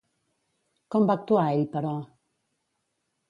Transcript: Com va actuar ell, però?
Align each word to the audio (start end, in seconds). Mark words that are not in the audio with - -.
Com 0.95 1.05
va 1.11 1.17
actuar 1.19 1.45
ell, 1.57 1.61
però? 1.75 1.93